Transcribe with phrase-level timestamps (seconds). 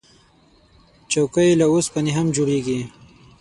[1.11, 2.79] چوکۍ له اوسپنې هم جوړیږي.